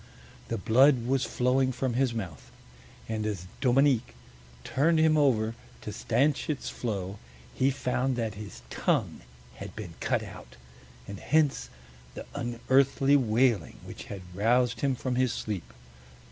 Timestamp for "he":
7.53-7.69